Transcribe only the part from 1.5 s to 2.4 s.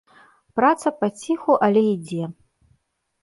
але ідзе.